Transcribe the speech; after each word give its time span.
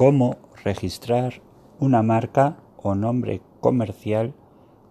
cómo 0.00 0.38
registrar 0.64 1.42
una 1.78 2.02
marca 2.02 2.56
o 2.78 2.94
nombre 2.94 3.42
comercial 3.60 4.32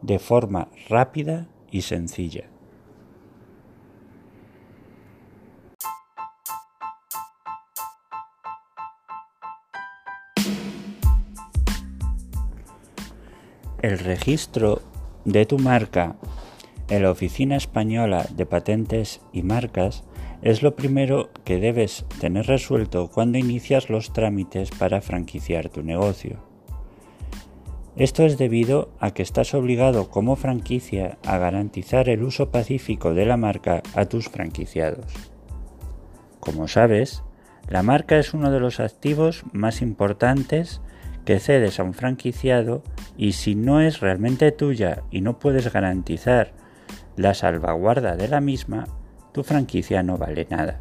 de 0.03 0.19
forma 0.19 0.67
rápida 0.87 1.47
y 1.71 1.81
sencilla. 1.81 2.43
El 13.81 13.97
registro 13.97 14.83
de 15.25 15.47
tu 15.47 15.57
marca 15.57 16.17
en 16.87 17.01
la 17.01 17.09
Oficina 17.09 17.55
Española 17.55 18.27
de 18.29 18.45
Patentes 18.45 19.21
y 19.33 19.41
Marcas 19.41 20.03
es 20.41 20.63
lo 20.63 20.75
primero 20.75 21.29
que 21.43 21.59
debes 21.59 22.05
tener 22.19 22.47
resuelto 22.47 23.09
cuando 23.09 23.37
inicias 23.37 23.89
los 23.89 24.13
trámites 24.13 24.71
para 24.71 25.01
franquiciar 25.01 25.69
tu 25.69 25.83
negocio. 25.83 26.47
Esto 27.95 28.23
es 28.23 28.37
debido 28.37 28.91
a 28.99 29.11
que 29.11 29.23
estás 29.23 29.53
obligado 29.53 30.09
como 30.09 30.37
franquicia 30.37 31.17
a 31.25 31.37
garantizar 31.37 32.07
el 32.07 32.23
uso 32.23 32.49
pacífico 32.49 33.13
de 33.13 33.25
la 33.25 33.35
marca 33.35 33.83
a 33.93 34.05
tus 34.05 34.29
franquiciados. 34.29 35.11
Como 36.39 36.69
sabes, 36.69 37.23
la 37.67 37.83
marca 37.83 38.17
es 38.17 38.33
uno 38.33 38.51
de 38.51 38.61
los 38.61 38.79
activos 38.79 39.43
más 39.51 39.81
importantes 39.81 40.81
que 41.25 41.39
cedes 41.39 41.79
a 41.79 41.83
un 41.83 41.93
franquiciado 41.93 42.83
y 43.17 43.33
si 43.33 43.55
no 43.55 43.81
es 43.81 43.99
realmente 43.99 44.51
tuya 44.51 45.03
y 45.11 45.21
no 45.21 45.37
puedes 45.37 45.71
garantizar 45.71 46.53
la 47.17 47.33
salvaguarda 47.33 48.15
de 48.15 48.29
la 48.29 48.39
misma, 48.39 48.85
tu 49.31 49.43
franquicia 49.43 50.03
no 50.03 50.17
vale 50.17 50.47
nada. 50.49 50.77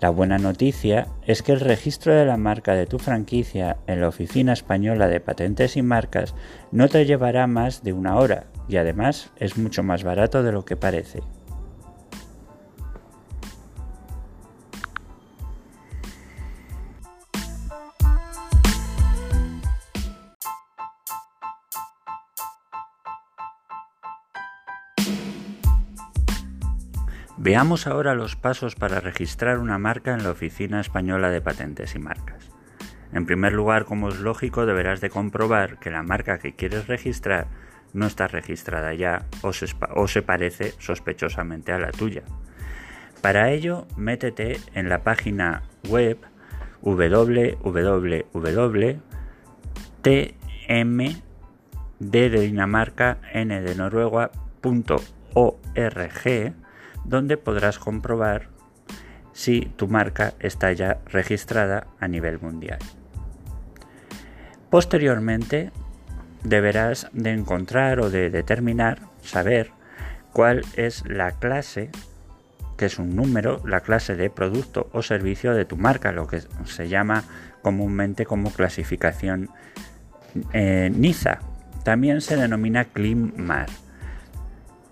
La 0.00 0.10
buena 0.10 0.38
noticia 0.38 1.06
es 1.26 1.42
que 1.42 1.52
el 1.52 1.60
registro 1.60 2.14
de 2.14 2.26
la 2.26 2.36
marca 2.36 2.74
de 2.74 2.86
tu 2.86 2.98
franquicia 2.98 3.78
en 3.86 4.02
la 4.02 4.08
Oficina 4.08 4.52
Española 4.52 5.08
de 5.08 5.20
Patentes 5.20 5.76
y 5.76 5.82
Marcas 5.82 6.34
no 6.70 6.88
te 6.88 7.06
llevará 7.06 7.46
más 7.46 7.82
de 7.82 7.94
una 7.94 8.16
hora 8.16 8.44
y 8.68 8.76
además 8.76 9.30
es 9.36 9.56
mucho 9.56 9.82
más 9.82 10.04
barato 10.04 10.42
de 10.42 10.52
lo 10.52 10.64
que 10.64 10.76
parece. 10.76 11.22
Veamos 27.46 27.86
ahora 27.86 28.16
los 28.16 28.34
pasos 28.34 28.74
para 28.74 28.98
registrar 28.98 29.60
una 29.60 29.78
marca 29.78 30.12
en 30.12 30.24
la 30.24 30.30
Oficina 30.30 30.80
Española 30.80 31.30
de 31.30 31.40
Patentes 31.40 31.94
y 31.94 32.00
Marcas. 32.00 32.50
En 33.12 33.24
primer 33.24 33.52
lugar, 33.52 33.84
como 33.84 34.08
es 34.08 34.18
lógico, 34.18 34.66
deberás 34.66 35.00
de 35.00 35.10
comprobar 35.10 35.78
que 35.78 35.92
la 35.92 36.02
marca 36.02 36.40
que 36.40 36.56
quieres 36.56 36.88
registrar 36.88 37.46
no 37.92 38.06
está 38.06 38.26
registrada 38.26 38.92
ya 38.94 39.26
o 39.42 39.52
se, 39.52 40.22
parece 40.22 40.74
sospechosamente 40.80 41.70
a 41.70 41.78
la 41.78 41.92
tuya. 41.92 42.24
Para 43.20 43.52
ello, 43.52 43.86
métete 43.96 44.58
en 44.74 44.88
la 44.88 45.04
página 45.04 45.62
web 45.88 46.18
www.tm 46.82 47.62
de 52.00 52.30
Dinamarca 52.40 53.18
donde 57.08 57.36
podrás 57.36 57.78
comprobar 57.78 58.48
si 59.32 59.72
tu 59.76 59.86
marca 59.86 60.34
está 60.40 60.72
ya 60.72 60.98
registrada 61.06 61.86
a 62.00 62.08
nivel 62.08 62.40
mundial. 62.40 62.78
Posteriormente, 64.70 65.72
deberás 66.42 67.08
de 67.12 67.32
encontrar 67.32 68.00
o 68.00 68.10
de 68.10 68.30
determinar, 68.30 69.00
saber 69.22 69.70
cuál 70.32 70.62
es 70.76 71.04
la 71.06 71.32
clase, 71.32 71.90
que 72.76 72.86
es 72.86 72.98
un 72.98 73.14
número, 73.14 73.62
la 73.64 73.80
clase 73.80 74.16
de 74.16 74.30
producto 74.30 74.88
o 74.92 75.02
servicio 75.02 75.54
de 75.54 75.64
tu 75.64 75.76
marca, 75.76 76.12
lo 76.12 76.26
que 76.26 76.42
se 76.64 76.88
llama 76.88 77.24
comúnmente 77.62 78.26
como 78.26 78.50
clasificación 78.50 79.50
eh, 80.52 80.90
NISA. 80.94 81.40
También 81.84 82.20
se 82.20 82.36
denomina 82.36 82.84
CLIMAR. 82.84 83.68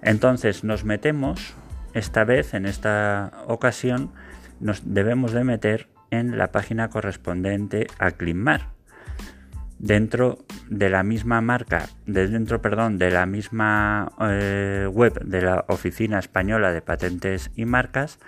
Entonces 0.03 0.65
nos 0.65 0.84
metemos 0.84 1.55
esta 1.94 2.25
vez, 2.25 2.55
en 2.55 2.66
esta 2.66 3.32
ocasión, 3.47 4.12
nos 4.60 4.94
debemos 4.94 5.32
de 5.32 5.44
meter 5.44 5.88
en 6.10 6.37
la 6.37 6.53
página 6.53 6.91
correspondiente 6.91 7.87
a 7.99 8.10
Climar. 8.10 8.75
Dentro 9.78 10.38
de 10.69 10.88
la 10.88 11.03
misma 11.03 11.41
marca, 11.41 11.88
dentro, 12.06 12.62
perdón, 12.62 12.99
de 12.99 13.10
la 13.10 13.27
misma 13.27 14.12
eh, 14.21 14.88
web 14.91 15.21
de 15.25 15.43
la 15.43 15.65
Oficina 15.69 16.19
Española 16.19 16.72
de 16.72 16.82
Patentes 16.82 17.50
y 17.55 17.65
Marcas, 17.65 18.19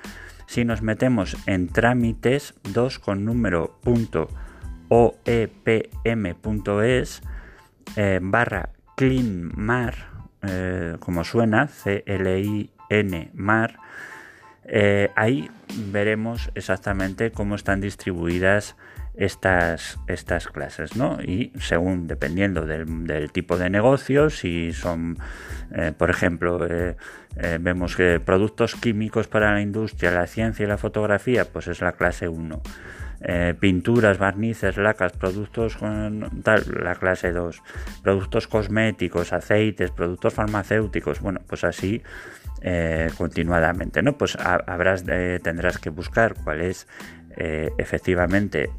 si 0.47 0.65
nos 0.65 0.83
metemos 0.83 1.37
en 1.47 1.69
trámites 1.69 2.55
2 2.73 2.99
con 2.99 3.25
número 3.25 3.79
punto 3.83 4.29
eh, 7.97 8.21
barra 8.23 8.71
clinmar, 8.97 9.95
eh, 10.43 10.97
como 11.01 11.25
suena, 11.25 11.69
C-L-I 11.69 12.71
N 12.91 13.31
mar, 13.35 13.79
eh, 14.69 15.11
ahí 15.15 15.49
veremos 15.93 16.51
exactamente 16.55 17.31
cómo 17.31 17.55
están 17.55 17.81
distribuidas 17.81 18.77
estas, 19.15 19.99
estas 20.09 20.49
clases, 20.49 20.97
¿no? 20.97 21.19
Y 21.23 21.53
según, 21.61 22.09
dependiendo 22.09 22.67
del, 22.67 23.31
tipo 23.33 23.57
de 23.57 23.71
negocio, 23.71 24.29
si 24.29 24.73
son, 24.73 25.19
eh, 25.73 25.93
por 25.97 26.11
ejemplo, 26.11 26.59
eh, 26.69 26.97
vemos 27.61 27.97
que 27.97 28.21
productos 28.21 28.75
químicos 28.75 29.29
para 29.29 29.55
la 29.55 29.61
industria, 29.61 30.11
la 30.11 30.27
ciencia 30.27 30.65
y 30.65 30.69
la 30.69 30.79
fotografía, 30.79 31.45
pues 31.45 31.69
es 31.69 31.81
la 31.81 31.93
clase 31.93 32.29
1. 32.29 32.61
pinturas, 33.59 34.19
barnices, 34.19 34.77
lacas, 34.77 35.13
productos 35.13 35.77
con 35.77 36.43
tal, 36.43 36.63
la 36.83 36.95
clase 36.97 37.33
2, 37.33 37.63
productos 38.03 38.47
cosméticos, 38.47 39.33
aceites, 39.33 39.91
productos 39.91 40.35
farmacéuticos, 40.35 41.21
bueno, 41.21 41.41
pues 41.49 41.65
así 41.65 42.03
eh, 42.69 43.11
continuadamente, 43.17 44.03
¿no? 44.03 44.19
Pues 44.19 44.37
habrás 44.37 45.05
tendrás 45.05 45.79
que 45.79 45.89
buscar 45.89 46.35
cuál 46.43 46.63
es 46.63 46.89
eh, 47.37 47.71
efectivamente 47.79 48.71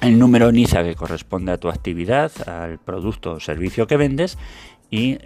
el 0.00 0.18
número 0.18 0.50
NISA 0.50 0.82
que 0.82 0.94
corresponde 0.94 1.52
a 1.52 1.58
tu 1.58 1.68
actividad, 1.68 2.32
al 2.48 2.78
producto 2.78 3.32
o 3.32 3.40
servicio 3.40 3.86
que 3.86 3.98
vendes 3.98 4.38
y, 4.90 5.18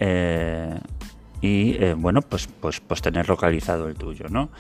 eh, 1.45 1.95
y 1.97 2.01
bueno, 2.01 2.23
pues, 2.23 2.47
pues, 2.47 2.81
pues 2.81 3.03
tener 3.03 3.29
localizado 3.29 3.89
el 3.89 3.97
tuyo, 3.97 4.27
¿no? 4.31 4.51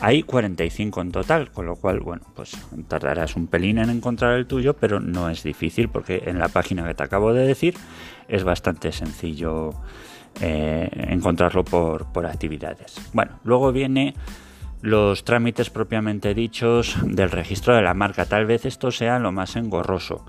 Hay 0.00 0.22
45 0.22 1.00
en 1.00 1.12
total, 1.12 1.50
con 1.50 1.66
lo 1.66 1.76
cual, 1.76 2.00
bueno, 2.00 2.22
pues 2.34 2.56
tardarás 2.88 3.36
un 3.36 3.46
pelín 3.46 3.78
en 3.78 3.90
encontrar 3.90 4.34
el 4.34 4.46
tuyo, 4.46 4.74
pero 4.74 5.00
no 5.00 5.30
es 5.30 5.42
difícil 5.42 5.88
porque 5.88 6.24
en 6.26 6.38
la 6.38 6.48
página 6.48 6.86
que 6.86 6.94
te 6.94 7.02
acabo 7.02 7.32
de 7.32 7.46
decir 7.46 7.74
es 8.28 8.44
bastante 8.44 8.92
sencillo 8.92 9.74
eh, 10.40 10.88
encontrarlo 11.08 11.64
por, 11.64 12.26
actividades. 12.26 12.96
Bueno, 13.12 13.38
luego 13.44 13.72
viene 13.72 14.14
los 14.82 15.24
trámites 15.24 15.70
propiamente 15.70 16.34
dichos 16.34 16.96
del 17.04 17.30
registro 17.30 17.74
de 17.74 17.82
la 17.82 17.94
marca. 17.94 18.26
Tal 18.26 18.44
vez 18.44 18.64
esto 18.64 18.90
sea 18.90 19.18
lo 19.18 19.32
más 19.32 19.56
engorroso. 19.56 20.24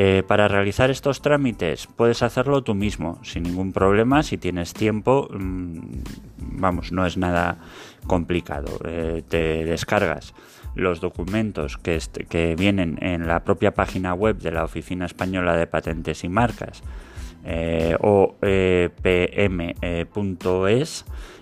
Eh, 0.00 0.22
para 0.22 0.46
realizar 0.46 0.92
estos 0.92 1.22
trámites 1.22 1.88
puedes 1.88 2.22
hacerlo 2.22 2.62
tú 2.62 2.76
mismo, 2.76 3.18
sin 3.24 3.42
ningún 3.42 3.72
problema, 3.72 4.22
si 4.22 4.38
tienes 4.38 4.72
tiempo, 4.72 5.28
mm, 5.28 5.80
vamos, 6.38 6.92
no 6.92 7.04
es 7.04 7.16
nada 7.16 7.58
complicado. 8.06 8.78
Eh, 8.84 9.24
te 9.28 9.64
descargas 9.64 10.34
los 10.76 11.00
documentos 11.00 11.78
que, 11.78 12.54
vienen 12.56 13.00
en 13.02 13.26
la 13.26 13.42
propia 13.42 13.74
página 13.74 14.14
web 14.14 14.38
de 14.38 14.52
la 14.52 14.62
Oficina 14.62 15.04
Española 15.04 15.56
de 15.56 15.66
Patentes 15.66 16.22
y 16.22 16.28
Marcas 16.28 16.84
eh, 17.44 17.96
opm.es 18.00 18.54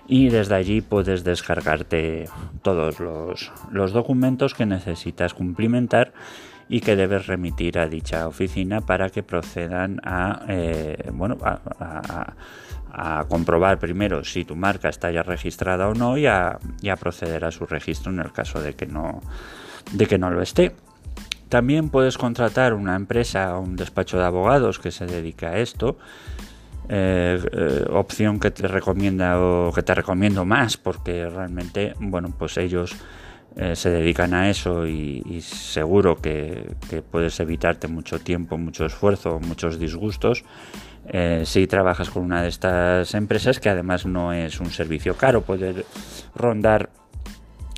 y 0.07 0.29
desde 0.29 0.55
allí 0.55 0.81
puedes 0.81 1.23
descargarte 1.23 2.25
todos 2.63 2.99
los, 2.99 3.93
documentos 3.93 4.55
que 4.55 4.65
necesitas 4.65 5.35
cumplimentar 5.35 6.13
y 6.69 6.81
que 6.81 6.95
debes 6.95 7.27
remitir 7.27 7.79
a 7.79 7.87
dicha 7.87 8.27
oficina 8.27 8.81
para 8.81 9.09
que 9.09 9.23
procedan 9.23 10.01
a, 10.03 10.43
eh, 10.47 11.09
bueno, 11.13 11.37
a, 11.41 12.33
comprobar 13.27 13.77
primero 13.77 14.23
si 14.23 14.43
tu 14.43 14.55
marca 14.55 14.89
está 14.89 15.11
ya 15.11 15.21
registrada 15.21 15.87
o 15.87 15.93
no 15.93 16.17
y 16.17 16.25
a, 16.25 16.57
y 16.81 16.89
a 16.89 16.95
proceder 16.95 17.45
a 17.45 17.51
su 17.51 17.67
registro 17.67 18.11
en 18.11 18.19
el 18.19 18.31
caso 18.31 18.59
de 18.59 18.73
que 18.73 18.87
no, 18.87 19.21
de 19.91 20.07
que 20.07 20.17
no 20.17 20.31
lo 20.31 20.41
esté. 20.41 20.73
También 21.47 21.89
puedes 21.89 22.17
contratar 22.17 22.73
una 22.73 22.95
empresa 22.95 23.55
o 23.55 23.61
un 23.61 23.75
despacho 23.75 24.17
de 24.17 24.25
abogados 24.25 24.79
que 24.79 24.89
se 24.89 25.05
dedica 25.05 25.49
a 25.49 25.59
esto. 25.59 25.97
Eh, 26.89 27.39
eh, 27.51 27.85
opción 27.89 28.39
que 28.39 28.49
te 28.49 28.67
recomienda 28.67 29.39
o 29.41 29.73
que 29.73 29.83
te 29.83 29.93
recomiendo 29.93 30.45
más 30.45 30.77
porque 30.77 31.27
realmente 31.27 31.93
bueno 31.99 32.33
pues 32.37 32.55
ellos 32.55 32.95
eh, 33.59 33.75
se 33.75 33.89
dedican 33.89 34.35
a 34.35 34.49
eso 34.49 34.85
y, 34.85 35.41
seguro 35.41 36.17
que, 36.17 36.75
puedes 37.09 37.39
evitarte 37.39 37.87
mucho 37.87 38.19
tiempo, 38.19 38.57
mucho 38.57 38.85
esfuerzo, 38.85 39.39
muchos 39.39 39.79
disgustos. 39.79 40.43
Eh, 41.07 41.43
si 41.45 41.65
trabajas 41.65 42.09
con 42.09 42.23
una 42.23 42.43
de 42.43 42.49
estas 42.49 43.15
empresas 43.15 43.59
que 43.59 43.69
además 43.69 44.05
no 44.05 44.31
es 44.31 44.59
un 44.59 44.69
servicio 44.69 45.15
caro, 45.15 45.41
puede 45.41 45.85
rondar 46.35 46.89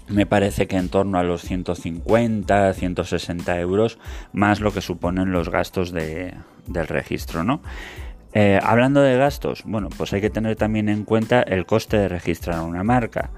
me 0.09 0.25
parece 0.25 0.67
que 0.67 0.75
en 0.75 0.89
torno 0.89 1.19
a 1.19 1.23
los 1.23 1.43
150, 1.43 2.73
160 2.73 3.59
euros, 3.59 3.99
más 4.33 4.59
lo 4.59 4.73
que 4.73 4.81
suponen 4.81 5.31
los 5.31 5.49
gastos 5.49 5.91
del 5.91 6.33
registro, 6.87 7.43
¿no? 7.43 7.61
Eh, 8.33 8.59
hablando 8.61 9.01
de 9.01 9.17
gastos, 9.17 9.63
bueno, 9.65 9.89
pues 9.95 10.13
hay 10.13 10.21
que 10.21 10.29
tener 10.29 10.55
también 10.55 10.89
en 10.89 11.03
cuenta 11.03 11.41
el 11.41 11.65
coste 11.65 11.97
de 11.97 12.09
registrar 12.09 12.61
una 12.61 12.83
marca. 12.83 13.29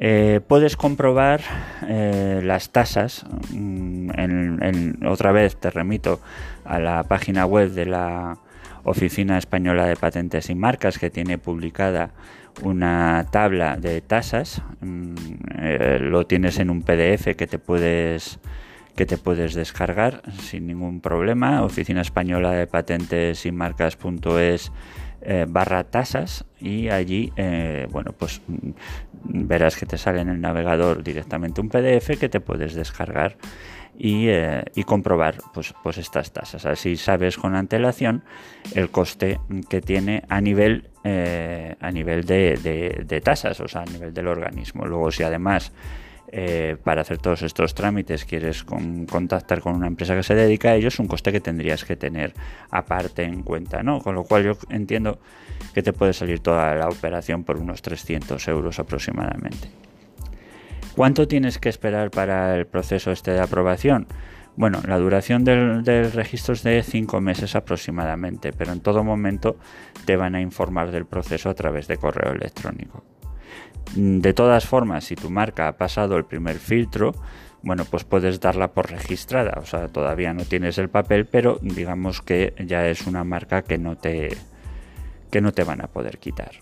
Eh, 0.00 0.40
puedes 0.46 0.76
comprobar 0.76 1.40
eh, 1.88 2.40
las 2.44 2.70
tasas, 2.70 3.26
mm, 3.50 5.04
otra 5.06 5.32
vez 5.32 5.56
te 5.56 5.70
remito 5.70 6.20
a 6.64 6.78
la 6.78 7.02
página 7.02 7.44
web 7.46 7.70
de 7.70 7.86
la 7.86 8.38
Oficina 8.84 9.38
Española 9.38 9.86
de 9.86 9.96
Patentes 9.96 10.50
y 10.50 10.54
Marcas 10.54 10.98
que 10.98 11.10
tiene 11.10 11.36
publicada 11.38 12.10
una 12.62 13.26
tabla 13.32 13.76
de 13.76 14.00
tasas, 14.00 14.62
mm, 14.80 15.14
lo 16.00 16.26
tienes 16.26 16.60
en 16.60 16.70
un 16.70 16.82
PDF 16.82 17.34
que 17.36 17.46
te 17.48 17.58
puedes 17.58 18.38
que 18.94 19.06
te 19.06 19.16
puedes 19.16 19.54
descargar 19.54 20.22
sin 20.40 20.66
ningún 20.66 21.00
problema. 21.00 21.62
Oficina 21.62 22.00
Española 22.00 22.50
de 22.50 22.66
Patentes 22.66 23.46
y 23.46 23.52
Marcas.es 23.52 24.72
eh, 25.20 25.46
barra 25.48 25.84
tasas 25.84 26.44
y 26.60 26.88
allí 26.88 27.32
eh, 27.36 27.88
bueno 27.90 28.12
pues 28.12 28.40
mm, 28.46 28.70
verás 29.24 29.76
que 29.76 29.86
te 29.86 29.98
sale 29.98 30.20
en 30.20 30.28
el 30.28 30.40
navegador 30.40 31.02
directamente 31.02 31.60
un 31.60 31.68
PDF 31.68 32.18
que 32.18 32.28
te 32.28 32.40
puedes 32.40 32.74
descargar 32.74 33.36
y, 33.96 34.28
eh, 34.28 34.62
comprobar 34.86 35.38
pues, 35.52 35.74
pues 35.82 35.98
estas 35.98 36.32
tasas. 36.32 36.64
Así 36.66 36.96
sabes 36.96 37.36
con 37.36 37.56
antelación 37.56 38.22
el 38.76 38.90
coste 38.90 39.40
que 39.68 39.80
tiene 39.80 40.22
a 40.28 40.40
nivel 40.40 40.90
a 41.04 41.90
nivel 41.90 42.26
de, 42.26 43.02
de 43.06 43.20
tasas 43.22 43.58
o 43.60 43.66
sea 43.66 43.80
a 43.80 43.86
nivel 43.86 44.12
del 44.12 44.28
organismo. 44.28 44.84
Luego 44.84 45.10
si 45.10 45.22
además 45.22 45.72
eh, 46.30 46.76
para 46.84 47.00
hacer 47.00 47.18
todos 47.18 47.42
estos 47.42 47.74
trámites 47.74 48.24
quieres 48.24 48.62
contactar 48.64 49.60
con 49.60 49.74
una 49.74 49.86
empresa 49.86 50.14
que 50.14 50.22
se 50.22 50.34
dedica 50.34 50.70
a 50.70 50.74
ello, 50.74 50.88
es 50.88 50.98
un 50.98 51.06
coste 51.06 51.32
que 51.32 51.40
tendrías 51.40 51.84
que 51.84 51.96
tener 51.96 52.34
aparte 52.70 53.22
en 53.22 53.42
cuenta, 53.42 53.82
¿no? 53.82 54.00
Con 54.00 54.14
lo 54.14 54.24
cual 54.24 54.44
yo 54.44 54.58
entiendo 54.68 55.18
que 55.72 55.82
te 55.82 55.92
puede 55.92 56.12
salir 56.12 56.40
toda 56.40 56.74
la 56.74 56.88
operación 56.88 57.44
por 57.44 57.56
unos 57.56 57.80
300 57.80 58.46
euros 58.48 58.78
aproximadamente. 58.78 59.68
¿Cuánto 60.94 61.28
tienes 61.28 61.58
que 61.58 61.68
esperar 61.68 62.10
para 62.10 62.56
el 62.56 62.66
proceso 62.66 63.10
este 63.10 63.30
de 63.30 63.40
aprobación? 63.40 64.06
Bueno, 64.56 64.82
la 64.86 64.98
duración 64.98 65.44
del, 65.44 65.84
del, 65.84 66.10
registro 66.12 66.52
es 66.52 66.62
de 66.64 66.82
5 66.82 67.20
meses 67.20 67.54
aproximadamente, 67.54 68.52
pero 68.52 68.72
en 68.72 68.80
todo 68.80 69.04
momento 69.04 69.56
te 70.04 70.16
van 70.16 70.34
a 70.34 70.40
informar 70.40 70.90
del 70.90 71.06
proceso 71.06 71.48
a 71.48 71.54
través 71.54 71.86
de 71.86 71.96
correo 71.96 72.32
electrónico. 72.32 73.04
De 73.94 74.32
todas 74.34 74.66
formas, 74.66 75.04
si 75.04 75.16
tu 75.16 75.30
marca 75.30 75.68
ha 75.68 75.76
pasado 75.76 76.16
el 76.16 76.24
primer 76.24 76.58
filtro, 76.58 77.12
bueno, 77.62 77.84
pues 77.84 78.04
puedes 78.04 78.40
darla 78.40 78.72
por 78.72 78.90
registrada. 78.90 79.58
O 79.60 79.66
sea, 79.66 79.88
todavía 79.88 80.32
no 80.32 80.44
tienes 80.44 80.78
el 80.78 80.88
papel, 80.88 81.26
pero 81.26 81.58
digamos 81.62 82.22
que 82.22 82.54
ya 82.64 82.86
es 82.86 83.06
una 83.06 83.24
marca 83.24 83.62
que 83.62 83.78
no 83.78 83.96
te, 83.96 84.28
que 85.30 85.40
no 85.40 85.52
te 85.52 85.64
van 85.64 85.80
a 85.80 85.88
poder 85.88 86.18
quitar. 86.18 86.52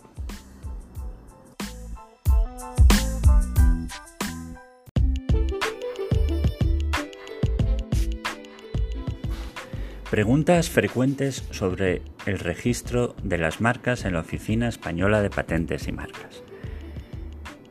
Preguntas 10.11 10.71
frecuentes 10.71 11.45
sobre 11.51 12.01
el 12.27 12.39
registro 12.39 13.17
de 13.25 13.39
las 13.39 13.61
marcas 13.61 14.05
en 14.05 14.15
la 14.15 14.21
Oficina 14.21 14.69
Española 14.69 15.21
de 15.21 15.31
Patentes 15.31 15.89
y 15.89 15.93
Marcas. 15.93 16.45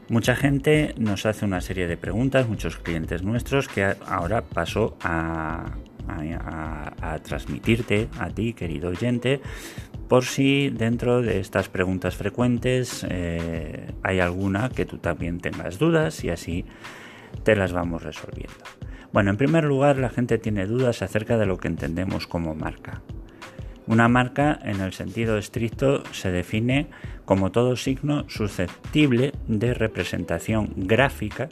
Mucha 0.08 0.36
gente 0.36 0.94
nos 1.00 1.26
hace 1.26 1.46
una 1.46 1.62
serie 1.62 1.88
de 1.88 1.98
preguntas, 1.98 2.48
muchos 2.48 2.78
clientes 2.78 3.24
nuestros, 3.24 3.68
que 3.68 3.96
ahora 4.08 4.44
paso 4.44 4.98
a, 5.02 5.66
transmitirte 7.24 8.08
a 8.20 8.30
ti, 8.30 8.54
querido 8.54 8.90
oyente, 8.90 9.42
por 10.08 10.26
si 10.26 10.70
dentro 10.70 11.24
de 11.24 11.40
estas 11.40 11.70
preguntas 11.70 12.16
frecuentes 12.16 13.04
eh, 13.10 13.88
hay 14.04 14.20
alguna 14.20 14.70
que 14.70 14.86
tú 14.86 15.00
también 15.00 15.40
tengas 15.40 15.80
dudas 15.80 16.24
y 16.24 16.30
así 16.30 16.66
te 17.44 17.56
las 17.56 17.74
vamos 17.74 18.04
resolviendo. 18.04 18.54
Bueno, 19.12 19.32
en 19.32 19.38
primer 19.38 19.64
lugar, 19.64 19.98
la 19.98 20.10
gente 20.10 20.38
tiene 20.38 20.68
dudas 20.68 21.02
acerca 21.02 21.38
de 21.38 21.48
lo 21.48 21.58
que 21.58 21.68
entendemos 21.68 22.28
como 22.28 22.54
marca. 22.54 23.02
Una 23.88 24.08
marca, 24.08 24.60
en 24.64 24.82
el 24.82 24.94
sentido 24.94 25.38
estricto, 25.38 26.04
se 26.12 26.32
define 26.32 26.88
como 27.26 27.52
todo 27.52 27.76
signo 27.76 28.30
susceptible 28.30 29.34
de 29.48 29.74
representación 29.74 30.72
gráfica 30.76 31.50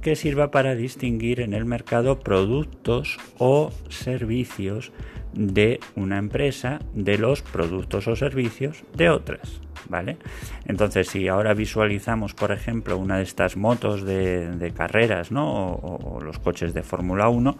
que 0.00 0.16
sirva 0.16 0.50
para 0.50 0.74
distinguir 0.74 1.40
en 1.40 1.54
el 1.54 1.64
mercado 1.64 2.20
productos 2.20 3.18
o 3.38 3.72
servicios 3.88 4.92
de 5.32 5.80
una 5.96 6.18
empresa 6.18 6.78
de 6.94 7.18
los 7.18 7.42
productos 7.42 8.06
o 8.08 8.16
servicios 8.16 8.84
de 8.94 9.10
otras. 9.10 9.60
¿Vale? 9.88 10.18
Entonces, 10.66 11.08
si 11.08 11.28
ahora 11.28 11.54
visualizamos, 11.54 12.34
por 12.34 12.52
ejemplo, 12.52 12.98
una 12.98 13.16
de 13.18 13.22
estas 13.22 13.56
motos 13.56 14.04
de, 14.04 14.72
carreras 14.76 15.30
¿no? 15.30 15.72
o, 15.72 16.16
o 16.16 16.20
los 16.20 16.38
coches 16.38 16.74
de 16.74 16.82
Fórmula 16.82 17.28
1, 17.28 17.56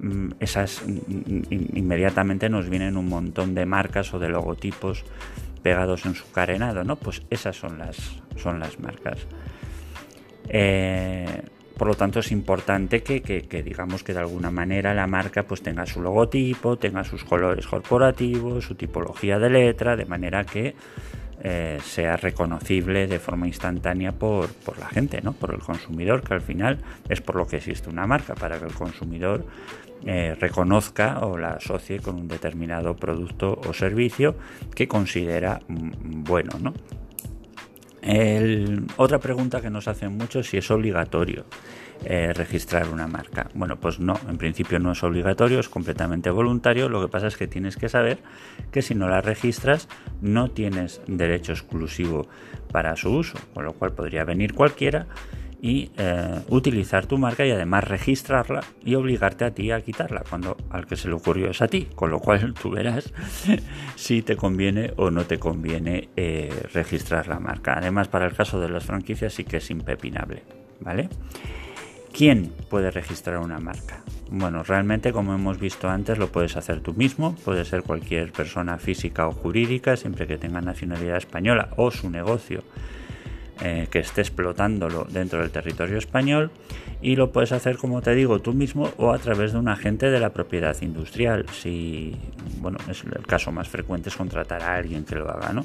Mm, 0.00 0.30
esas 0.38 0.82
mm, 0.86 0.92
mm, 0.92 1.76
inmediatamente 1.76 2.48
nos 2.48 2.68
vienen 2.68 2.96
un 2.96 3.08
montón 3.08 3.54
de 3.54 3.66
marcas 3.66 4.14
o 4.14 4.20
de 4.20 4.28
logotipos 4.28 5.04
pegados 5.68 6.06
en 6.06 6.14
su 6.14 6.30
carenado, 6.32 6.82
¿no? 6.82 6.96
Pues 6.96 7.20
esas 7.28 7.54
son 7.54 7.76
las, 7.76 8.22
son 8.36 8.58
las 8.58 8.80
marcas. 8.80 9.18
Eh, 10.48 11.42
por 11.76 11.88
lo 11.88 11.94
tanto 11.94 12.20
es 12.20 12.32
importante 12.32 13.02
que, 13.02 13.20
digamos 13.62 14.02
que 14.02 14.14
de 14.14 14.20
alguna 14.20 14.50
manera 14.50 14.94
la 14.94 15.06
marca 15.06 15.42
pues 15.42 15.60
tenga 15.60 15.84
su 15.84 16.00
logotipo, 16.00 16.78
tenga 16.78 17.04
sus 17.04 17.22
colores 17.22 17.66
corporativos, 17.66 18.64
su 18.64 18.76
tipología 18.76 19.38
de 19.38 19.50
letra, 19.50 19.94
de 19.94 20.06
manera 20.06 20.42
que 20.44 20.74
eh, 21.42 21.78
sea 21.84 22.16
reconocible 22.16 23.06
de 23.06 23.18
forma 23.20 23.46
instantánea 23.46 24.12
por, 24.12 24.48
por, 24.48 24.78
la 24.78 24.88
gente, 24.88 25.20
¿no? 25.22 25.32
por 25.32 25.54
el 25.54 25.60
consumidor, 25.60 26.22
que 26.22 26.34
al 26.34 26.40
final 26.40 26.78
es 27.08 27.20
por 27.20 27.36
lo 27.36 27.46
que 27.46 27.58
existe 27.58 27.88
una 27.88 28.06
marca, 28.06 28.34
para 28.34 28.58
que 28.58 28.66
el 28.66 28.74
consumidor 28.74 29.44
eh, 30.04 30.36
reconozca 30.40 31.20
o 31.20 31.38
la 31.38 31.50
asocie 31.50 32.00
con 32.00 32.16
un 32.16 32.28
determinado 32.28 32.96
producto 32.96 33.60
o 33.68 33.72
servicio 33.72 34.34
que 34.74 34.88
considera 34.88 35.60
mm, 35.68 36.24
bueno. 36.24 36.50
¿no? 36.60 36.74
otra 38.96 39.18
pregunta 39.18 39.60
que 39.60 39.70
nos 39.70 39.86
hacen 39.86 40.16
mucho 40.16 40.40
es 40.40 40.48
si 40.48 40.56
es 40.56 40.70
obligatorio 40.70 41.44
eh, 42.04 42.32
registrar 42.32 42.88
una 42.88 43.06
marca. 43.06 43.48
Bueno, 43.54 43.76
pues 43.76 43.98
no, 43.98 44.18
en 44.28 44.38
principio 44.38 44.78
no 44.78 44.92
es 44.92 45.02
obligatorio, 45.02 45.60
es 45.60 45.68
completamente 45.68 46.30
voluntario. 46.30 46.88
Lo 46.88 47.00
que 47.00 47.08
pasa 47.08 47.26
es 47.26 47.36
que 47.36 47.46
tienes 47.46 47.76
que 47.76 47.88
saber 47.88 48.18
que 48.70 48.82
si 48.82 48.94
no 48.94 49.08
la 49.08 49.20
registras 49.20 49.88
no 50.20 50.50
tienes 50.50 51.00
derecho 51.06 51.52
exclusivo 51.52 52.28
para 52.70 52.96
su 52.96 53.10
uso, 53.10 53.38
con 53.54 53.64
lo 53.64 53.72
cual 53.72 53.92
podría 53.92 54.24
venir 54.24 54.54
cualquiera 54.54 55.06
y 55.60 55.90
eh, 55.96 56.40
utilizar 56.48 57.06
tu 57.06 57.18
marca 57.18 57.44
y 57.44 57.50
además 57.50 57.84
registrarla 57.84 58.62
y 58.84 58.94
obligarte 58.94 59.44
a 59.44 59.50
ti 59.52 59.70
a 59.70 59.80
quitarla 59.80 60.22
cuando 60.28 60.56
al 60.70 60.86
que 60.86 60.96
se 60.96 61.08
le 61.08 61.14
ocurrió 61.14 61.50
es 61.50 61.60
a 61.62 61.68
ti, 61.68 61.88
con 61.94 62.10
lo 62.10 62.20
cual 62.20 62.54
tú 62.54 62.70
verás 62.70 63.12
si 63.96 64.22
te 64.22 64.36
conviene 64.36 64.92
o 64.96 65.10
no 65.10 65.24
te 65.24 65.38
conviene 65.38 66.08
eh, 66.16 66.68
registrar 66.72 67.26
la 67.28 67.40
marca. 67.40 67.74
Además, 67.76 68.08
para 68.08 68.26
el 68.26 68.34
caso 68.34 68.60
de 68.60 68.68
las 68.68 68.84
franquicias 68.84 69.32
sí 69.34 69.44
que 69.44 69.56
es 69.56 69.70
impepinable, 69.70 70.44
¿vale? 70.80 71.08
¿Quién 72.18 72.50
puede 72.68 72.90
registrar 72.90 73.38
una 73.38 73.60
marca? 73.60 74.02
Bueno, 74.28 74.64
realmente 74.64 75.12
como 75.12 75.36
hemos 75.36 75.60
visto 75.60 75.88
antes 75.88 76.18
lo 76.18 76.32
puedes 76.32 76.56
hacer 76.56 76.80
tú 76.80 76.92
mismo, 76.92 77.36
puede 77.44 77.64
ser 77.64 77.84
cualquier 77.84 78.32
persona 78.32 78.76
física 78.76 79.28
o 79.28 79.30
jurídica, 79.30 79.96
siempre 79.96 80.26
que 80.26 80.36
tenga 80.36 80.60
nacionalidad 80.60 81.16
española 81.16 81.68
o 81.76 81.92
su 81.92 82.10
negocio 82.10 82.64
eh, 83.60 83.86
que 83.88 84.00
esté 84.00 84.22
explotándolo 84.22 85.06
dentro 85.08 85.38
del 85.38 85.52
territorio 85.52 85.96
español. 85.96 86.50
Y 87.00 87.14
lo 87.14 87.30
puedes 87.30 87.52
hacer 87.52 87.76
como 87.76 88.02
te 88.02 88.16
digo 88.16 88.40
tú 88.40 88.52
mismo 88.52 88.90
o 88.96 89.12
a 89.12 89.18
través 89.18 89.52
de 89.52 89.60
un 89.60 89.68
agente 89.68 90.10
de 90.10 90.18
la 90.18 90.30
propiedad 90.30 90.76
industrial. 90.82 91.46
Si 91.52 92.16
bueno 92.60 92.78
es 92.90 93.04
el 93.04 93.26
caso 93.28 93.52
más 93.52 93.68
frecuente 93.68 94.08
es 94.08 94.16
contratar 94.16 94.64
a 94.64 94.74
alguien 94.74 95.04
que 95.04 95.14
lo 95.14 95.30
haga 95.30 95.52
no 95.52 95.64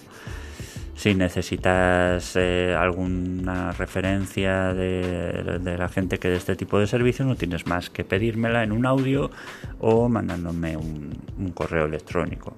si 0.95 1.15
necesitas 1.15 2.35
eh, 2.35 2.75
alguna 2.77 3.71
referencia 3.71 4.73
de, 4.73 5.59
la 5.77 5.89
gente 5.89 6.19
que 6.19 6.29
dé 6.29 6.35
este 6.35 6.55
tipo 6.55 6.79
de 6.79 6.88
servicio 6.88 7.25
no 7.25 7.35
tienes 7.35 7.65
más 7.65 7.89
que 7.89 8.03
pedírmela 8.03 8.63
en 8.63 8.71
un 8.71 8.85
audio 8.85 9.31
o 9.79 10.07
mandándome 10.07 10.77
un 10.77 11.51
correo 11.53 11.85
electrónico 11.85 12.55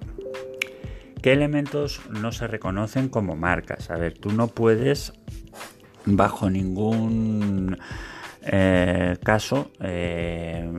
¿Qué 1.26 1.34
elementos 1.34 2.02
no 2.12 2.32
se 2.32 2.46
reconocen 2.46 3.10
como 3.10 3.36
marcas? 3.36 3.90
A 3.90 3.98
ver, 3.98 4.16
tú 4.16 4.32
no 4.32 4.48
puedes 4.48 5.12
bajo 6.06 6.52
ningún 6.52 7.80
eh, 8.46 9.18
caso 9.24 9.72
eh, 9.80 10.70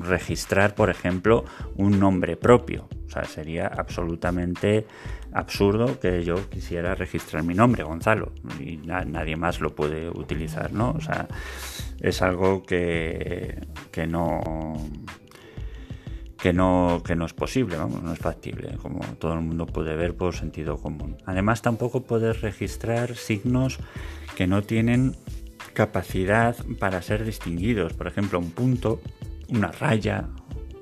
registrar, 0.00 0.74
por 0.74 0.90
ejemplo, 0.90 1.44
un 1.76 1.98
nombre 1.98 2.36
propio. 2.36 2.88
O 3.06 3.10
sea, 3.10 3.24
sería 3.24 3.66
absolutamente 3.66 4.86
absurdo 5.32 6.00
que 6.00 6.24
yo 6.24 6.48
quisiera 6.48 6.94
registrar 6.94 7.42
mi 7.42 7.54
nombre, 7.54 7.82
Gonzalo, 7.82 8.32
y 8.60 8.76
nadie 8.78 9.36
más 9.36 9.60
lo 9.60 9.74
puede 9.74 10.08
utilizar, 10.08 10.72
¿no? 10.72 10.90
O 10.90 11.00
sea, 11.00 11.28
es 12.00 12.22
algo 12.22 12.62
que, 12.62 13.66
que 13.90 14.06
no 14.06 14.76
que 16.38 16.52
no, 16.52 17.02
que 17.04 17.16
no 17.16 17.26
es 17.26 17.32
posible, 17.32 17.76
vamos, 17.76 18.02
no 18.02 18.12
es 18.12 18.18
factible, 18.18 18.76
como 18.80 19.00
todo 19.18 19.34
el 19.34 19.40
mundo 19.40 19.66
puede 19.66 19.96
ver 19.96 20.14
por 20.14 20.34
sentido 20.34 20.78
común. 20.78 21.16
Además, 21.26 21.62
tampoco 21.62 22.04
puedes 22.04 22.40
registrar 22.40 23.16
signos 23.16 23.78
que 24.36 24.46
no 24.46 24.62
tienen 24.62 25.16
capacidad 25.78 26.56
para 26.80 27.00
ser 27.02 27.24
distinguidos. 27.24 27.92
Por 27.92 28.08
ejemplo, 28.08 28.40
un 28.40 28.50
punto, 28.50 29.00
una 29.48 29.70
raya, 29.70 30.28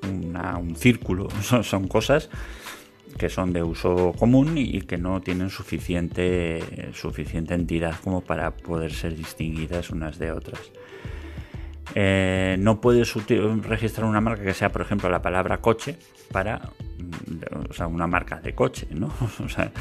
un 0.01 0.75
círculo, 0.75 1.27
son, 1.63 1.87
cosas 1.87 2.31
que 3.19 3.29
son 3.29 3.53
de 3.53 3.61
uso 3.61 4.13
común 4.17 4.57
y 4.57 4.81
que 4.81 4.97
no 4.97 5.21
tienen 5.21 5.51
suficiente, 5.51 6.91
suficiente 6.93 7.53
entidad 7.53 7.93
como 8.03 8.21
para 8.21 8.49
poder 8.49 8.91
ser 8.91 9.15
distinguidas 9.15 9.91
unas 9.91 10.17
de 10.17 10.31
otras. 10.31 10.61
Eh, 11.95 12.57
no 12.59 12.81
puedes 12.81 13.13
registrar 13.63 14.07
una 14.07 14.21
marca 14.21 14.43
que 14.43 14.53
sea, 14.53 14.69
por 14.69 14.81
ejemplo, 14.81 15.09
la 15.09 15.21
palabra 15.21 15.57
coche 15.57 15.97
para 16.31 16.61
o 17.69 17.73
sea, 17.73 17.87
una 17.87 18.07
marca 18.07 18.39
de 18.39 18.53
coche, 18.53 18.87
¿no? 18.91 19.11
O 19.43 19.49
sea, 19.49 19.71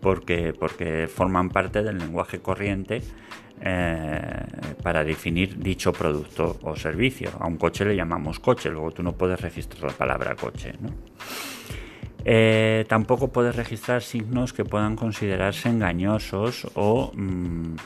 porque, 0.00 0.54
porque 0.58 1.08
forman 1.08 1.50
parte 1.50 1.82
del 1.82 1.98
lenguaje 1.98 2.40
corriente 2.40 3.02
eh, 3.60 4.44
para 4.82 5.04
definir 5.04 5.58
dicho 5.58 5.92
producto 5.92 6.58
o 6.62 6.76
servicio. 6.76 7.30
A 7.38 7.46
un 7.46 7.56
coche 7.56 7.84
le 7.84 7.96
llamamos 7.96 8.40
coche, 8.40 8.70
luego 8.70 8.90
tú 8.92 9.02
no 9.02 9.12
puedes 9.12 9.40
registrar 9.40 9.90
la 9.90 9.96
palabra 9.96 10.36
coche, 10.36 10.74
¿no? 10.80 10.90
Eh, 12.24 12.84
tampoco 12.88 13.32
puedes 13.32 13.56
registrar 13.56 14.02
signos 14.02 14.52
que 14.52 14.64
puedan 14.64 14.96
considerarse 14.96 15.68
engañosos 15.68 16.68
o... 16.74 17.12
Mm, 17.14 17.76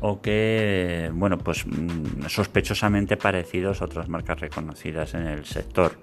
o 0.00 0.20
que, 0.20 1.10
bueno, 1.14 1.38
pues 1.38 1.66
mm, 1.66 2.26
sospechosamente 2.28 3.16
parecidos 3.16 3.80
a 3.80 3.86
otras 3.86 4.08
marcas 4.08 4.40
reconocidas 4.40 5.14
en 5.14 5.26
el 5.26 5.44
sector. 5.44 5.98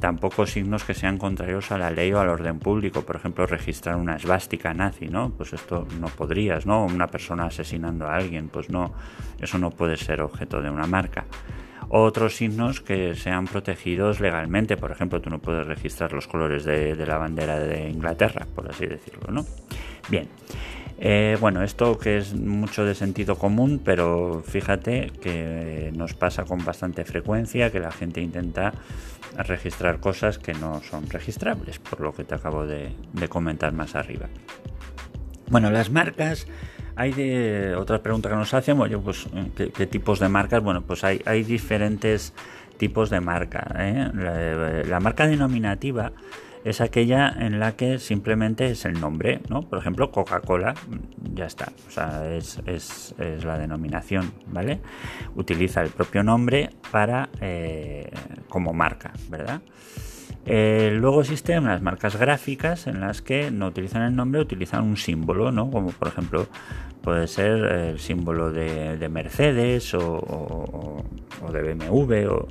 Tampoco 0.00 0.46
signos 0.46 0.82
que 0.82 0.94
sean 0.94 1.16
contrarios 1.16 1.70
a 1.70 1.78
la 1.78 1.90
ley 1.90 2.12
o 2.12 2.18
al 2.18 2.28
orden 2.28 2.58
público, 2.58 3.02
por 3.02 3.16
ejemplo, 3.16 3.46
registrar 3.46 3.96
una 3.96 4.16
esvástica 4.16 4.74
nazi, 4.74 5.06
¿no? 5.06 5.30
Pues 5.30 5.52
esto 5.52 5.86
no 6.00 6.08
podrías, 6.08 6.66
¿no? 6.66 6.84
Una 6.84 7.06
persona 7.06 7.46
asesinando 7.46 8.08
a 8.08 8.16
alguien, 8.16 8.48
pues 8.48 8.68
no, 8.68 8.92
eso 9.40 9.58
no 9.58 9.70
puede 9.70 9.96
ser 9.96 10.20
objeto 10.20 10.60
de 10.60 10.70
una 10.70 10.86
marca. 10.86 11.26
Otros 11.88 12.34
signos 12.34 12.80
que 12.80 13.14
sean 13.14 13.44
protegidos 13.44 14.18
legalmente, 14.18 14.76
por 14.76 14.90
ejemplo, 14.90 15.20
tú 15.20 15.30
no 15.30 15.40
puedes 15.40 15.66
registrar 15.66 16.12
los 16.12 16.26
colores 16.26 16.64
de, 16.64 16.96
de 16.96 17.06
la 17.06 17.18
bandera 17.18 17.60
de 17.60 17.88
Inglaterra, 17.88 18.46
por 18.54 18.68
así 18.68 18.86
decirlo, 18.86 19.30
¿no? 19.30 19.44
Bien. 20.08 20.28
Eh, 21.04 21.36
bueno, 21.40 21.64
esto 21.64 21.98
que 21.98 22.16
es 22.18 22.32
mucho 22.32 22.84
de 22.84 22.94
sentido 22.94 23.34
común, 23.34 23.80
pero 23.84 24.40
fíjate 24.46 25.10
que 25.20 25.90
nos 25.96 26.14
pasa 26.14 26.44
con 26.44 26.64
bastante 26.64 27.04
frecuencia 27.04 27.72
que 27.72 27.80
la 27.80 27.90
gente 27.90 28.20
intenta 28.20 28.72
registrar 29.36 29.98
cosas 29.98 30.38
que 30.38 30.54
no 30.54 30.80
son 30.80 31.10
registrables, 31.10 31.80
por 31.80 32.00
lo 32.00 32.14
que 32.14 32.22
te 32.22 32.36
acabo 32.36 32.64
de, 32.66 32.94
comentar 33.28 33.72
más 33.72 33.96
arriba. 33.96 34.28
Bueno, 35.48 35.72
las 35.72 35.90
marcas, 35.90 36.46
hay 36.94 37.12
de 37.12 37.74
otra 37.74 38.00
pregunta 38.00 38.28
que 38.28 38.36
nos 38.36 38.54
hacen, 38.54 38.78
bueno, 38.78 39.00
pues 39.00 39.26
¿qué, 39.56 39.86
tipos 39.88 40.20
de 40.20 40.28
marcas? 40.28 40.62
Bueno, 40.62 40.82
pues 40.82 41.02
hay, 41.02 41.42
diferentes 41.42 42.32
tipos 42.76 43.10
de 43.10 43.20
marca. 43.20 43.74
¿eh? 43.76 44.84
la 44.86 45.00
marca 45.00 45.26
denominativa 45.26 46.12
es 46.64 46.80
aquella 46.80 47.28
en 47.28 47.58
la 47.58 47.76
que 47.76 47.98
simplemente 47.98 48.70
es 48.70 48.84
el 48.84 49.00
nombre, 49.00 49.40
¿no? 49.48 49.62
Por 49.62 49.78
ejemplo, 49.78 50.10
Coca-Cola, 50.10 50.74
mm, 50.74 51.34
ya 51.34 51.46
está, 51.46 51.72
o 51.88 51.90
sea, 51.90 52.34
es, 52.34 53.14
la 53.44 53.58
denominación, 53.58 54.32
¿vale? 54.46 54.80
Utiliza 55.34 55.82
el 55.82 55.90
propio 55.90 56.22
nombre 56.22 56.70
para 56.90 57.28
eh, 57.40 58.10
como 58.48 58.72
marca, 58.72 59.12
¿verdad? 59.28 59.60
Eh, 60.44 60.90
luego 60.94 61.20
existen 61.20 61.64
las 61.64 61.82
marcas 61.82 62.16
gráficas 62.16 62.88
en 62.88 63.00
las 63.00 63.22
que 63.22 63.50
no 63.50 63.68
utilizan 63.68 64.02
el 64.02 64.16
nombre, 64.16 64.40
utilizan 64.40 64.82
un 64.82 64.96
símbolo, 64.96 65.52
¿no? 65.52 65.70
Como 65.70 65.90
por 65.90 66.08
ejemplo 66.08 66.48
puede 67.02 67.28
ser 67.28 67.64
el 67.64 67.98
símbolo 68.00 68.50
de, 68.50 69.08
Mercedes 69.08 69.94
o, 69.94 71.04
de 71.52 71.74
BMW 71.74 72.26
o, 72.28 72.48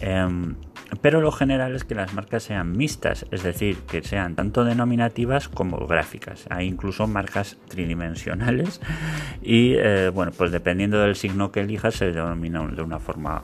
em, 0.00 0.54
pero 1.00 1.20
lo 1.20 1.32
general 1.32 1.74
es 1.74 1.84
que 1.84 1.94
las 1.94 2.14
marcas 2.14 2.44
sean 2.44 2.72
mixtas, 2.72 3.26
es 3.30 3.42
decir, 3.42 3.78
que 3.88 4.02
sean 4.02 4.34
tanto 4.34 4.64
denominativas 4.64 5.48
como 5.48 5.86
gráficas. 5.86 6.46
Hay 6.50 6.66
incluso 6.66 7.06
marcas 7.06 7.56
tridimensionales 7.68 8.80
y 9.42 9.74
eh, 9.74 10.10
bueno, 10.10 10.32
pues 10.36 10.50
dependiendo 10.50 11.00
del 11.00 11.16
signo 11.16 11.52
que 11.52 11.60
elijas 11.60 11.94
se 11.94 12.12
denomina 12.12 12.66
de 12.66 12.82
una 12.82 12.98
forma 12.98 13.42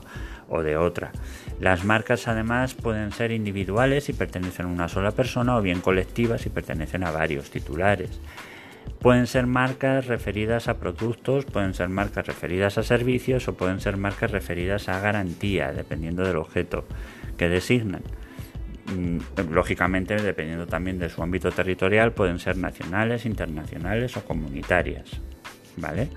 o 0.49 0.61
de 0.61 0.77
otra. 0.77 1.11
Las 1.59 1.85
marcas 1.85 2.27
además 2.27 2.73
pueden 2.73 3.11
ser 3.11 3.31
individuales 3.31 4.09
y 4.09 4.13
pertenecen 4.13 4.65
a 4.65 4.69
una 4.69 4.89
sola 4.89 5.11
persona 5.11 5.57
o 5.57 5.61
bien 5.61 5.81
colectivas 5.81 6.45
y 6.45 6.49
pertenecen 6.49 7.03
a 7.03 7.11
varios 7.11 7.49
titulares. 7.49 8.19
Pueden 8.99 9.25
ser 9.25 9.47
marcas 9.47 10.05
referidas 10.07 10.67
a 10.67 10.77
productos, 10.77 11.45
pueden 11.45 11.73
ser 11.73 11.89
marcas 11.89 12.27
referidas 12.27 12.77
a 12.77 12.83
servicios 12.83 13.47
o 13.47 13.55
pueden 13.55 13.79
ser 13.79 13.97
marcas 13.97 14.31
referidas 14.31 14.89
a 14.89 14.99
garantía, 14.99 15.71
dependiendo 15.71 16.23
del 16.23 16.37
objeto 16.37 16.85
que 17.41 17.49
designan. 17.49 18.03
Mm, 18.95 19.49
lógicamente, 19.51 20.15
dependiendo 20.15 20.67
también 20.67 20.99
de 20.99 21.09
su 21.09 21.23
ámbito 21.23 21.49
territorial, 21.49 22.11
pueden 22.11 22.37
ser 22.37 22.55
nacionales, 22.55 23.25
internacionales 23.25 24.15
o 24.15 24.23
comunitarias. 24.23 25.09
¿Vale? 25.77 26.09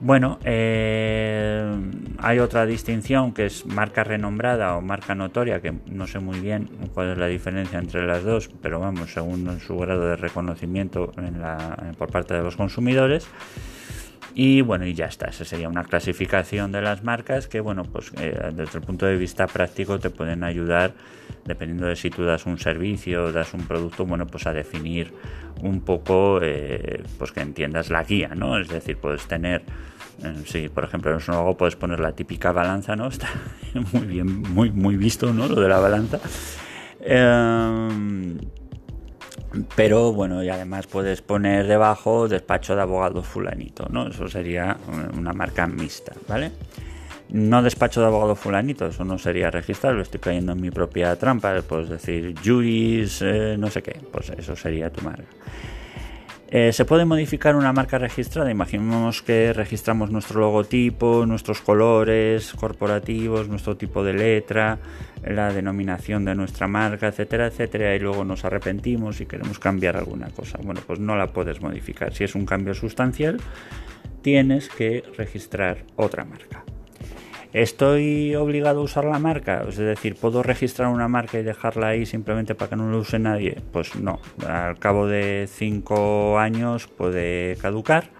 Bueno, 0.00 0.38
eh, 0.44 1.78
hay 2.20 2.38
otra 2.38 2.64
distinción 2.64 3.34
que 3.34 3.44
es 3.44 3.66
marca 3.66 4.02
renombrada 4.02 4.78
o 4.78 4.80
marca 4.80 5.14
notoria, 5.14 5.60
que 5.60 5.74
no 5.88 6.06
sé 6.06 6.20
muy 6.20 6.40
bien 6.40 6.70
cuál 6.94 7.10
es 7.10 7.18
la 7.18 7.26
diferencia 7.26 7.78
entre 7.78 8.06
las 8.06 8.24
dos, 8.24 8.48
pero 8.62 8.80
vamos, 8.80 9.12
según 9.12 9.60
su 9.60 9.76
grado 9.76 10.08
de 10.08 10.16
reconocimiento 10.16 11.12
por 11.98 12.10
parte 12.10 12.32
de 12.32 12.42
los 12.42 12.56
consumidores. 12.56 13.28
Y 14.34 14.60
bueno, 14.60 14.86
y 14.86 14.94
ya 14.94 15.06
está, 15.06 15.26
esa 15.26 15.44
sería 15.44 15.68
una 15.68 15.84
clasificación 15.84 16.70
de 16.72 16.80
las 16.82 17.02
marcas 17.02 17.48
que, 17.48 17.60
bueno, 17.60 17.82
pues 17.84 18.12
eh, 18.18 18.50
desde 18.54 18.78
el 18.78 18.84
punto 18.84 19.06
de 19.06 19.16
vista 19.16 19.46
práctico 19.46 19.98
te 19.98 20.10
pueden 20.10 20.44
ayudar, 20.44 20.92
dependiendo 21.44 21.86
de 21.86 21.96
si 21.96 22.10
tú 22.10 22.24
das 22.24 22.46
un 22.46 22.58
servicio 22.58 23.32
das 23.32 23.54
un 23.54 23.66
producto, 23.66 24.06
bueno, 24.06 24.26
pues 24.26 24.46
a 24.46 24.52
definir 24.52 25.12
un 25.62 25.80
poco, 25.80 26.40
eh, 26.42 27.02
pues 27.18 27.32
que 27.32 27.40
entiendas 27.40 27.90
la 27.90 28.04
guía, 28.04 28.28
¿no? 28.34 28.58
Es 28.58 28.68
decir, 28.68 28.96
puedes 28.96 29.26
tener, 29.26 29.62
eh, 30.22 30.34
si 30.46 30.68
por 30.68 30.84
ejemplo 30.84 31.10
en 31.10 31.16
un 31.16 31.56
puedes 31.56 31.76
poner 31.76 31.98
la 31.98 32.12
típica 32.12 32.52
balanza, 32.52 32.94
¿no? 32.94 33.08
Está 33.08 33.28
muy 33.92 34.06
bien, 34.06 34.42
muy, 34.42 34.70
muy 34.70 34.96
visto, 34.96 35.32
¿no? 35.32 35.48
Lo 35.48 35.60
de 35.60 35.68
la 35.68 35.80
balanza. 35.80 36.20
Eh, 39.54 39.62
pero 39.76 40.12
bueno, 40.12 40.42
y 40.42 40.48
además 40.48 40.86
puedes 40.86 41.22
poner 41.22 41.66
debajo 41.66 42.28
despacho 42.28 42.74
de 42.74 42.82
abogado 42.82 43.22
fulanito, 43.22 43.86
¿no? 43.90 44.08
Eso 44.08 44.28
sería 44.28 44.76
una 45.16 45.32
marca 45.32 45.66
mixta, 45.66 46.12
¿vale? 46.28 46.52
No 47.30 47.62
despacho 47.62 48.00
de 48.00 48.06
abogado 48.06 48.34
fulanito, 48.34 48.86
eso 48.86 49.04
no 49.04 49.16
sería 49.16 49.50
registrarlo, 49.50 50.02
estoy 50.02 50.18
cayendo 50.18 50.52
en 50.52 50.60
mi 50.60 50.70
propia 50.70 51.14
trampa, 51.16 51.62
puedes 51.62 51.88
decir 51.88 52.34
juice, 52.44 53.52
eh, 53.52 53.56
no 53.56 53.70
sé 53.70 53.82
qué, 53.82 54.00
pues 54.10 54.30
eso 54.30 54.56
sería 54.56 54.90
tu 54.90 55.02
marca. 55.02 55.28
Eh, 56.52 56.72
¿Se 56.72 56.84
puede 56.84 57.04
modificar 57.04 57.54
una 57.54 57.72
marca 57.72 57.96
registrada? 57.96 58.50
Imaginemos 58.50 59.22
que 59.22 59.52
registramos 59.52 60.10
nuestro 60.10 60.40
logotipo, 60.40 61.24
nuestros 61.24 61.60
colores 61.60 62.52
corporativos, 62.54 63.48
nuestro 63.48 63.76
tipo 63.76 64.02
de 64.02 64.14
letra, 64.14 64.80
la 65.24 65.52
denominación 65.52 66.24
de 66.24 66.34
nuestra 66.34 66.66
marca, 66.66 67.06
etcétera, 67.06 67.46
etcétera, 67.46 67.94
y 67.94 68.00
luego 68.00 68.24
nos 68.24 68.44
arrepentimos 68.44 69.20
y 69.20 69.26
queremos 69.26 69.60
cambiar 69.60 69.96
alguna 69.96 70.28
cosa. 70.30 70.58
Bueno, 70.60 70.80
pues 70.84 70.98
no 70.98 71.14
la 71.14 71.28
puedes 71.28 71.60
modificar. 71.60 72.12
Si 72.12 72.24
es 72.24 72.34
un 72.34 72.46
cambio 72.46 72.74
sustancial, 72.74 73.36
tienes 74.20 74.68
que 74.70 75.04
registrar 75.16 75.84
otra 75.94 76.24
marca. 76.24 76.64
¿Estoy 77.52 78.36
obligado 78.36 78.80
a 78.80 78.84
usar 78.84 79.04
la 79.04 79.18
marca? 79.18 79.64
Es 79.68 79.76
decir, 79.76 80.14
¿puedo 80.14 80.42
registrar 80.44 80.88
una 80.88 81.08
marca 81.08 81.38
y 81.38 81.42
dejarla 81.42 81.88
ahí 81.88 82.06
simplemente 82.06 82.54
para 82.54 82.70
que 82.70 82.76
no 82.76 82.88
la 82.88 82.98
use 82.98 83.18
nadie? 83.18 83.56
Pues 83.72 83.96
no, 83.96 84.20
al 84.46 84.78
cabo 84.78 85.08
de 85.08 85.48
cinco 85.52 86.38
años 86.38 86.86
puede 86.86 87.56
caducar 87.56 88.10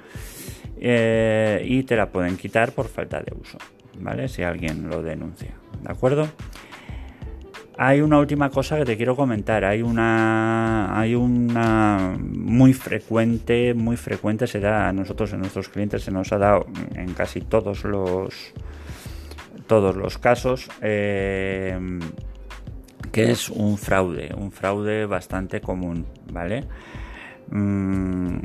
eh, 0.80 1.62
y 1.64 1.84
te 1.84 1.94
la 1.94 2.10
pueden 2.10 2.36
quitar 2.36 2.72
por 2.72 2.88
falta 2.88 3.20
de 3.20 3.32
uso, 3.40 3.58
¿vale? 4.00 4.26
Si 4.26 4.42
alguien 4.42 4.90
lo 4.90 5.00
denuncia, 5.00 5.54
¿de 5.80 5.92
acuerdo? 5.92 6.28
Hay 7.78 8.00
una 8.00 8.18
última 8.18 8.50
cosa 8.50 8.78
que 8.78 8.84
te 8.84 8.96
quiero 8.96 9.16
comentar. 9.16 9.64
Hay 9.64 9.80
una, 9.80 11.00
hay 11.00 11.14
una 11.14 12.14
muy 12.20 12.74
frecuente, 12.74 13.74
muy 13.74 13.96
frecuente 13.96 14.46
se 14.48 14.60
da 14.60 14.88
a 14.88 14.92
nosotros, 14.92 15.32
en 15.32 15.38
nuestros 15.38 15.68
clientes, 15.68 16.02
se 16.02 16.10
nos 16.10 16.32
ha 16.32 16.38
dado 16.38 16.66
en 16.94 17.14
casi 17.14 17.40
todos 17.40 17.84
los, 17.84 18.52
todos 19.70 19.94
los 19.94 20.18
casos, 20.18 20.68
eh, 20.82 21.78
que 23.12 23.30
es 23.30 23.48
un 23.48 23.78
fraude, 23.78 24.34
un 24.36 24.50
fraude 24.50 25.06
bastante 25.06 25.60
común, 25.60 26.06
¿vale? 26.32 26.64
Mm, 27.52 28.38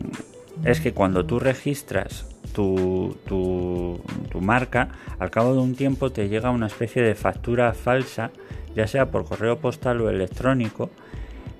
es 0.66 0.82
que 0.82 0.94
cuando 0.94 1.26
tú 1.26 1.40
registras 1.40 2.28
tu, 2.54 3.18
tu, 3.26 4.40
marca, 4.40 4.90
al 5.18 5.32
cabo 5.32 5.56
de 5.56 5.62
un 5.62 5.74
tiempo 5.74 6.12
te 6.12 6.30
llega 6.30 6.52
una 6.52 6.68
especie 6.68 7.02
de 7.02 7.16
factura 7.16 7.74
falsa, 7.74 8.30
ya 8.76 8.86
sea 8.86 9.10
por 9.10 9.26
correo 9.26 9.58
postal 9.58 10.02
o 10.02 10.12
electrónico. 10.12 10.92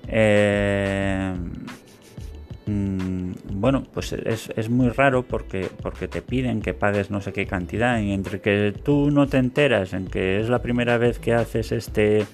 Eh, 0.06 1.05
bueno, 3.66 3.82
pues 3.92 4.12
es, 4.12 4.70
muy 4.70 4.90
raro 4.90 5.24
porque, 5.24 5.68
porque 5.82 6.06
te 6.06 6.22
piden 6.22 6.62
que 6.62 6.72
pagues 6.72 7.10
no 7.10 7.20
sé 7.20 7.32
qué 7.32 7.46
cantidad 7.46 7.98
y 7.98 8.12
entre 8.12 8.40
que 8.40 8.72
tú 8.80 9.10
no 9.10 9.26
te 9.26 9.38
enteras 9.38 9.92
en 9.92 10.06
que 10.06 10.38
es 10.38 10.48
la 10.48 10.62
primera 10.62 10.98
vez 10.98 11.18
que 11.18 11.34
haces 11.34 11.72
este 11.72 12.26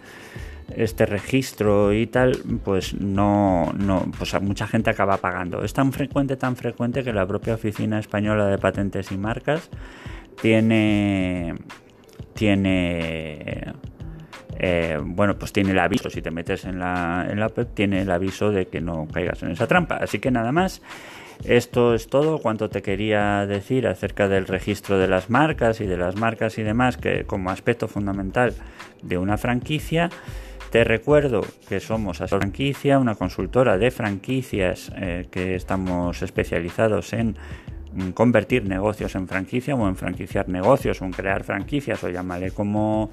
este 0.76 1.06
registro 1.06 1.94
y 1.94 2.06
tal, 2.06 2.36
pues 2.62 2.92
no, 3.00 3.72
no, 3.78 4.12
pues 4.18 4.38
mucha 4.42 4.66
gente 4.66 4.90
acaba 4.90 5.16
pagando. 5.16 5.64
Es 5.64 5.72
tan 5.72 5.94
frecuente, 5.94 6.36
tan 6.36 6.54
frecuente 6.54 7.02
que 7.02 7.14
la 7.14 7.26
propia 7.26 7.54
Oficina 7.54 7.98
Española 7.98 8.48
de 8.48 8.58
Patentes 8.58 9.10
y 9.10 9.16
Marcas 9.16 9.70
tiene, 10.38 11.54
tiene, 12.34 13.72
eh, 14.58 14.98
bueno, 15.02 15.38
pues 15.38 15.50
tiene 15.50 15.70
el 15.70 15.78
aviso, 15.78 16.10
si 16.10 16.20
te 16.20 16.30
metes 16.30 16.66
en 16.66 16.78
la, 16.78 17.26
en 17.28 17.40
la 17.40 17.48
tiene 17.48 18.02
el 18.02 18.10
aviso 18.10 18.50
de 18.50 18.66
que 18.66 18.82
no 18.82 19.08
caigas 19.10 19.42
en 19.42 19.52
esa 19.52 19.66
trampa. 19.66 19.96
Así 19.96 20.18
que 20.18 20.30
nada 20.30 20.52
más. 20.52 20.82
Esto 21.44 21.94
es 21.94 22.06
todo 22.06 22.38
cuanto 22.38 22.70
te 22.70 22.82
quería 22.82 23.46
decir 23.46 23.88
acerca 23.88 24.28
del 24.28 24.46
registro 24.46 24.98
de 24.98 25.08
las 25.08 25.28
marcas 25.28 25.80
y 25.80 25.86
de 25.86 25.96
las 25.96 26.14
marcas 26.14 26.58
y 26.58 26.62
demás, 26.62 26.96
que 26.96 27.24
como 27.24 27.50
aspecto 27.50 27.88
fundamental 27.88 28.54
de 29.02 29.18
una 29.18 29.36
franquicia. 29.36 30.08
Te 30.70 30.84
recuerdo 30.84 31.42
que 31.68 31.80
somos 31.80 32.20
a 32.20 32.28
Franquicia, 32.28 32.98
una 32.98 33.16
consultora 33.16 33.76
de 33.76 33.90
franquicias 33.90 34.90
eh, 34.96 35.26
que 35.30 35.54
estamos 35.56 36.22
especializados 36.22 37.12
en 37.12 37.36
mm, 37.92 38.10
convertir 38.12 38.64
negocios 38.64 39.14
en 39.16 39.26
franquicia 39.28 39.74
o 39.74 39.88
en 39.88 39.96
franquiciar 39.96 40.48
negocios 40.48 41.02
o 41.02 41.04
en 41.04 41.10
crear 41.10 41.44
franquicias 41.44 42.02
o 42.04 42.08
llámale 42.08 42.52
como 42.52 43.10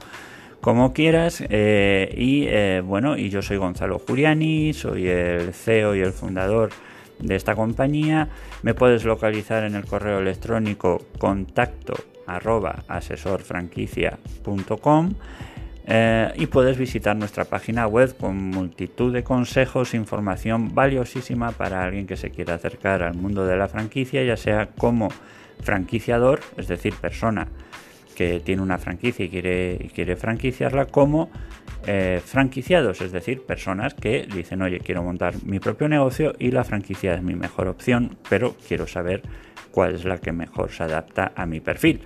como 0.61 0.93
quieras 0.93 1.43
eh, 1.49 2.13
y 2.17 2.45
eh, 2.47 2.81
bueno 2.85 3.17
y 3.17 3.29
yo 3.29 3.41
soy 3.41 3.57
Gonzalo 3.57 3.99
Juriani 3.99 4.73
soy 4.73 5.07
el 5.07 5.53
CEO 5.53 5.95
y 5.95 5.99
el 5.99 6.11
fundador 6.11 6.69
de 7.19 7.35
esta 7.35 7.55
compañía 7.55 8.29
me 8.63 8.73
puedes 8.73 9.05
localizar 9.05 9.63
en 9.63 9.75
el 9.75 9.85
correo 9.85 10.17
electrónico 10.19 11.05
contacto 11.17 11.93
arroba 12.25 12.83
asesorfranquicia.com 12.87 15.13
eh, 15.91 16.31
y 16.35 16.45
puedes 16.45 16.77
visitar 16.77 17.15
nuestra 17.15 17.45
página 17.45 17.87
web 17.87 18.15
con 18.15 18.37
multitud 18.37 19.11
de 19.11 19.23
consejos 19.23 19.95
información 19.95 20.75
valiosísima 20.75 21.51
para 21.51 21.83
alguien 21.83 22.05
que 22.05 22.15
se 22.15 22.29
quiera 22.29 22.53
acercar 22.53 23.01
al 23.01 23.15
mundo 23.15 23.43
de 23.47 23.57
la 23.57 23.67
franquicia, 23.67 24.23
ya 24.23 24.37
sea 24.37 24.69
como 24.77 25.09
franquiciador, 25.61 26.41
es 26.57 26.67
decir, 26.67 26.93
persona 26.93 27.47
que 28.15 28.39
tiene 28.39 28.61
una 28.61 28.77
franquicia 28.77 29.25
y 29.25 29.29
quiere, 29.29 29.89
quiere 29.95 30.15
franquiciarla, 30.15 30.85
como 30.85 31.31
eh, 31.87 32.21
franquiciados, 32.23 33.01
es 33.01 33.11
decir, 33.11 33.45
personas 33.45 33.93
que 33.93 34.27
dicen, 34.31 34.61
oye, 34.61 34.79
quiero 34.79 35.03
montar 35.03 35.35
mi 35.43 35.59
propio 35.59 35.87
negocio 35.87 36.33
y 36.37 36.51
la 36.51 36.63
franquicia 36.63 37.13
es 37.13 37.23
mi 37.23 37.35
mejor 37.35 37.67
opción, 37.67 38.17
pero 38.29 38.55
quiero 38.67 38.85
saber 38.85 39.21
cuál 39.71 39.95
es 39.95 40.05
la 40.05 40.17
que 40.17 40.31
mejor 40.31 40.71
se 40.71 40.83
adapta 40.83 41.31
a 41.35 41.45
mi 41.45 41.59
perfil. 41.59 42.01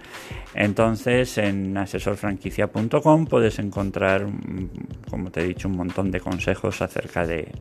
Entonces 0.54 1.38
en 1.38 1.76
asesorfranquicia.com 1.78 3.26
puedes 3.26 3.60
encontrar, 3.60 4.28
mm, 4.28 4.70
como 5.10 5.32
te 5.32 5.42
he 5.42 5.46
dicho, 5.46 5.68
un 5.68 5.78
montón 5.78 6.12
de 6.12 6.20
consejos 6.20 6.82
acerca 6.82 7.26
de, 7.26 7.52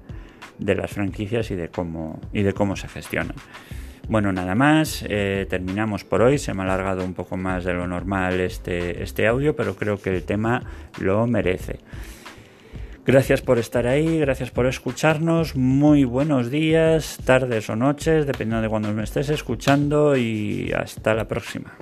las 0.59 0.92
franquicias 0.92 1.51
y 1.51 1.57
de 1.57 1.68
cómo, 1.68 2.20
y 2.33 2.42
de 2.42 2.53
cómo 2.53 2.77
se 2.77 2.88
gestionan. 2.88 3.35
Bueno, 4.09 4.33
nada 4.33 4.55
más, 4.55 5.05
eh, 5.09 5.47
terminamos 5.49 6.05
por 6.05 6.23
hoy, 6.23 6.37
se 6.37 6.53
me 6.53 6.62
ha 6.62 6.65
alargado 6.65 7.05
un 7.05 7.15
poco 7.15 7.37
más 7.37 7.65
de 7.65 7.73
lo 7.73 7.87
normal 7.87 8.41
este, 8.41 9.03
este 9.03 9.27
audio, 9.27 9.57
pero 9.57 9.75
creo 9.77 10.01
que 10.01 10.11
el 10.11 10.23
tema 10.25 10.62
lo 11.01 11.27
merece. 11.27 11.79
Gracias 13.05 13.43
por 13.43 13.59
estar 13.59 13.87
ahí, 13.87 14.19
gracias 14.19 14.51
por 14.51 14.67
escucharnos. 14.67 15.57
Muy 15.57 16.05
buenos 16.05 16.51
días, 16.51 17.19
tardes 17.25 17.69
o 17.69 17.75
noches, 17.75 18.27
dependiendo 18.27 18.62
de 18.62 18.69
cuando 18.69 18.93
me 18.93 19.03
estés 19.03 19.29
escuchando 19.29 20.17
y 20.17 20.73
hasta 20.73 21.12
la 21.15 21.27
próxima. 21.27 21.73